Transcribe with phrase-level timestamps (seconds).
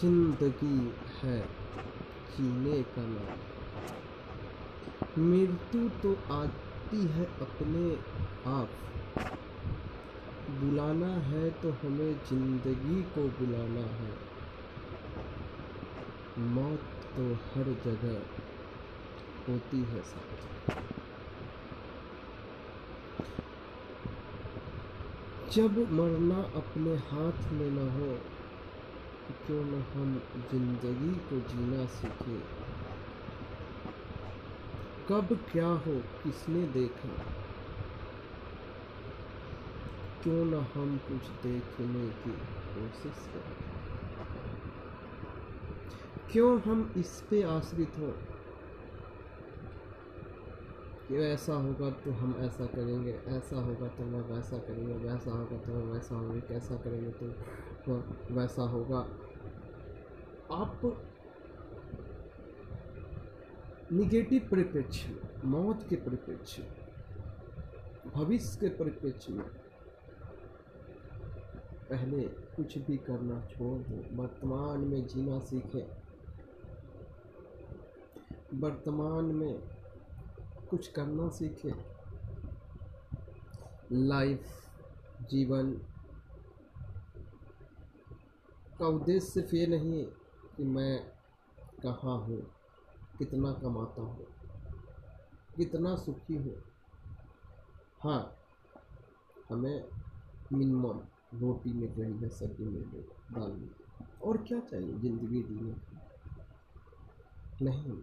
[0.00, 1.38] ज़िंदगी है
[2.30, 3.38] जीने का नाम।
[5.22, 7.84] मृत्यु तो आती है अपने
[8.50, 8.68] आप।
[10.60, 14.12] बुलाना है तो हमें ज़िंदगी को बुलाना है।
[16.38, 16.80] मौत
[17.16, 18.20] तो हर जगह
[19.48, 20.85] होती है साथ।
[25.50, 28.36] जब मरना अपने हाथ में न हो
[29.28, 32.56] तो क्यों न हम ज़िंदगी को जीना सीखें?
[35.06, 37.26] कब क्या हो, किसने देखा?
[40.22, 42.36] क्यों न हम कुछ देखने की
[42.68, 43.56] कोशिश करें?
[46.28, 48.10] क्यों हम इस पे आश्रित हो?
[51.08, 55.58] कि ऐसा होगा तो हम ऐसा करेंगे, ऐसा होगा तो हम वैसा करेंगे, वैसा होगा
[55.58, 57.10] तो हम वैसा होंगे कैसा करेंगे
[57.84, 57.92] तो
[58.34, 58.98] वैसा होगा।
[60.52, 60.80] आप
[63.92, 66.74] निगेटिव परिप्रेक्ष्य में, मौत के परिप्रेक्ष्य में,
[68.14, 69.46] भविष्य के परिप्रेक्ष्य में
[71.90, 72.22] पहले
[72.56, 75.86] कुछ भी करना छोड़ दो। वर्तमान में जीना सीखें।
[78.60, 79.75] वर्तमान में
[80.70, 81.72] कुछ करना सीखें।
[83.92, 84.46] लाइफ,
[85.30, 85.72] जीवन
[88.78, 90.04] का उद्देश्य सिर्फ़ ये नहीं
[90.56, 90.98] कि मैं
[91.82, 92.40] कहाँ हूँ,
[93.18, 94.26] कितना कमाता हूँ,
[95.56, 96.56] कितना सुखी हूँ।
[98.02, 98.20] हाँ
[99.50, 99.84] हमें
[100.52, 101.00] मिनिमम
[101.34, 103.70] रोटी मिल रही है, सब्ज़ी मिल रही है, दाल मिल
[104.22, 105.74] और क्या चाहिए ज़िंदगी जीने
[107.62, 107.98] नहीं।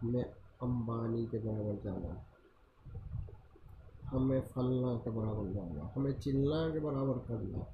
[0.00, 0.24] हमें
[0.62, 2.26] अंबानी के बराबर जाना।
[4.08, 7.66] हमें फलना के बराबर जाना, हमें चिल्ला के बराबर करना।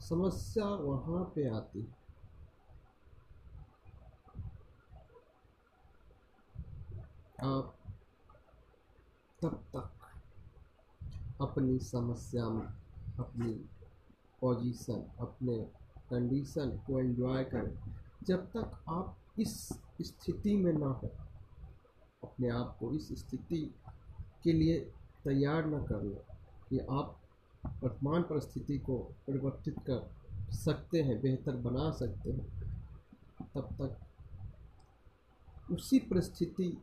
[0.00, 1.88] समस्या वहाँ पे आती।
[7.42, 7.74] आप
[9.42, 9.90] तब तक
[11.40, 12.66] अपनी समस्या में,
[13.18, 13.52] अपनी
[14.40, 15.58] पोजीशन अपने
[16.10, 17.78] कंडीशन को एंजॉय करें।
[18.22, 19.68] जब तक आप इस
[20.02, 21.10] स्थिति में ना हो
[22.24, 23.74] अपने आप को इस स्थिति
[24.44, 24.80] के लिए
[25.24, 26.24] तैयार न कर लो
[26.70, 27.20] कि आप
[27.82, 30.10] वर्तमान परिस्थिति को परिवर्तित कर
[30.54, 32.46] सकते हैं, बेहतर बना सकते हैं।
[33.54, 33.96] तब तक
[35.72, 36.78] उसी परिस्थिति,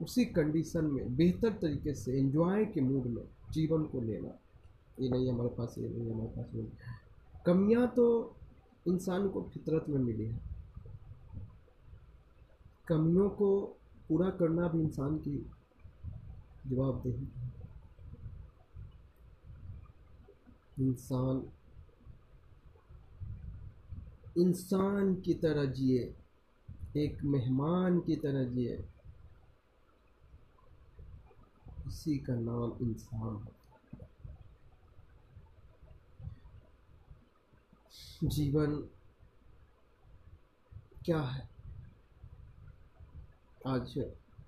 [0.00, 4.38] उसी कंडीशन में, बेहतर तरीके से एंजॉय के मूड में जीवन को लेना।
[5.00, 6.68] ये नहीं, हमारे पास ये नहीं, हमारे पास नहीं।
[7.46, 8.36] कमियाँ तो
[8.88, 10.40] इंसान को फितरत में मिली है।
[12.88, 13.76] कमियों को
[14.10, 15.50] पूरा करना भी इंसान की
[16.66, 17.52] जवाबदेही है।
[20.80, 21.50] इंसान
[24.38, 26.14] इंसान की तरह जिए,
[26.96, 28.88] एक मेहमान की तरह जिए,
[31.86, 33.56] इसी का नाम इंसान होता
[38.24, 38.76] जीवन
[41.04, 41.59] क्या है?
[43.66, 43.94] आज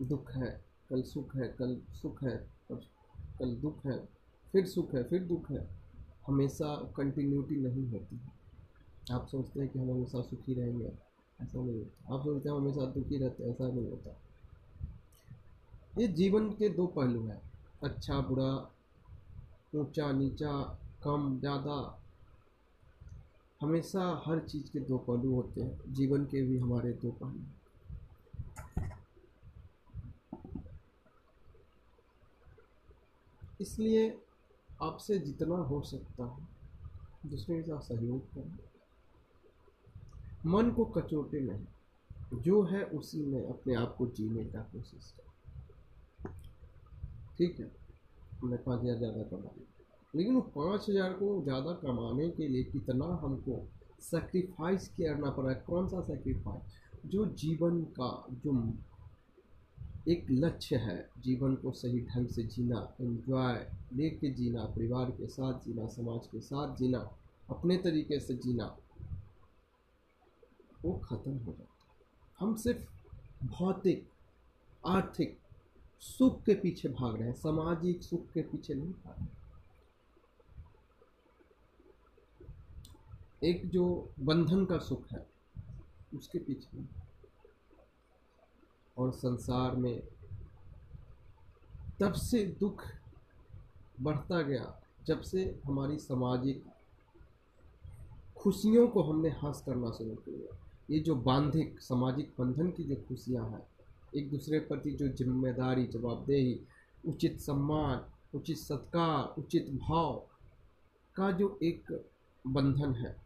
[0.03, 2.77] दुख है, कल सुख है, कल सुख है, और
[3.39, 4.09] कल दुख है,
[4.53, 5.69] फिर सुख है, फिर दुख है,
[6.27, 8.33] हमेशा कंटिन्यूटी नहीं होती है।
[9.13, 10.93] आप सोचते हैं कि हम हमेशा सुखी रहेंगे,
[11.43, 14.17] ऐसा नहीं होता। आप सोचते हैं हम हमेशा दुखी रहते हैं, ऐसा नहीं होता।
[15.99, 17.41] ये जीवन के दो पहलू हैं।
[17.83, 18.71] अच्छा बुरा,
[19.75, 21.99] ऊँचा, नीचा, कम, ज़्यादा।
[23.61, 27.61] हमेशा हर चीज़ के दो पहलू होते हैं। जीवन के भी हमारे दो पहलू हैं
[33.63, 34.03] इसलिए
[34.83, 38.59] आपसे जितना हो सकता है दूसरे के सहयोग करें।
[40.47, 45.31] मन को कचोटे नहीं, जो है उसी में अपने आप को जीने का कोशिश करें।
[47.39, 47.71] ठीक है
[48.41, 49.51] हमने पाँच हज़ार ज़्यादा कमा
[50.15, 53.55] लेकिन वो पाँच हज़ार को ज़्यादा कमाने के लिए कितना हमको
[54.03, 56.81] सेक्रीफाइस करना पड़ा कौन सा सेक्रीफाइस
[57.13, 58.53] जो जीवन का, जो
[60.09, 65.61] एक लक्ष्य है जीवन को सही ढंग से जीना एंजॉय लेके जीना, परिवार के साथ
[65.61, 66.99] जीना, समाज के साथ जीना,
[67.51, 68.77] अपने तरीके से जीना,
[70.85, 71.69] वो ख़त्म हो जाता है।
[72.39, 74.09] हम सिर्फ़ भौतिक,
[74.87, 75.39] आर्थिक
[76.01, 79.41] सुख के पीछे भाग रहे हैं, सामाजिक सुख के पीछे नहीं भाग रहे
[83.43, 85.27] एक जो बंधन का सुख है,
[86.15, 87.02] उसके पीछे नहीं।
[88.97, 90.03] और संसार में
[92.01, 92.85] तब से दुख
[94.01, 96.65] बढ़ता गया, जब से हमारी सामाजिक
[98.37, 100.59] खुशियों को हमने हास करना शुरू किया
[100.91, 103.63] ये जो बांधिक, सामाजिक बंधन की जो खुशियाँ हैं,
[104.17, 106.59] एक दूसरे प्रति जो ज़िम्मेदारी, जवाबदेही,
[107.09, 108.05] उचित सम्मान,
[108.35, 110.13] उचित सत्कार, उचित भाव
[111.17, 111.93] का जो एक
[112.47, 113.17] बंधन है,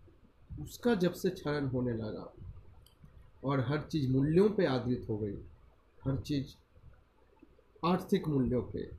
[0.62, 2.32] उसका जब से क्षरण होने लगा
[3.44, 5.36] और हर चीज़ मूल्यों पे आधारित हो गई
[6.06, 6.54] हर चीज़
[7.86, 8.90] आर्थिक मूल्यों पे,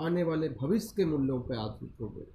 [0.00, 2.26] आने वाले भविष्य के मूल्यों पे आधारित हो गई।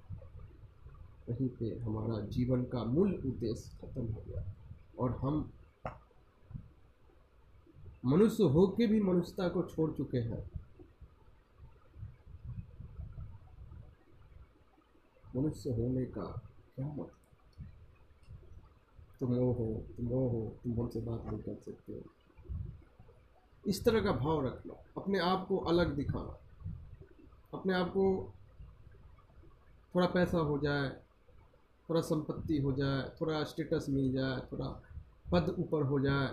[1.28, 4.54] वहीं पे हमारा जीवन का मूल उद्देश्य खत्म हो गया
[4.98, 5.52] और हम
[8.04, 10.50] मनुष्य होके भी मनुष्यता को छोड़ चुके हैं।
[15.36, 16.42] मनुष्य होने का
[16.76, 17.10] क्या मतलब?
[19.20, 22.02] तुम वो हो, तुम वो हो, तुम हमसे बात नहीं कर सकते। हो
[23.66, 26.38] इस तरह का भाव रखना अपने आप को अलग दिखाना।
[27.54, 28.34] अपने आप को
[29.94, 30.88] थोड़ा पैसा हो जाए,
[31.88, 34.82] थोड़ा संपत्ति हो जाए, थोड़ा स्टेटस मिल जाए, थोड़ा
[35.32, 36.26] पद ऊपर हो जाए,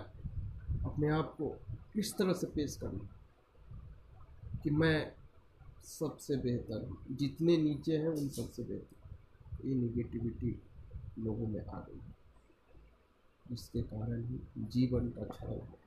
[0.84, 1.60] अपने आप को
[1.98, 3.08] इस तरह से पेश करना?
[4.62, 5.12] कि मैं
[5.84, 8.96] सबसे बेहतर हूँ। जितने नीचे हैं, उन सबसे बेहतर
[9.68, 10.62] ये निगेटिविटी
[11.18, 12.00] लोगों में आ गई
[13.48, 15.81] जिसके कारण ही जीवन का क्षरण है।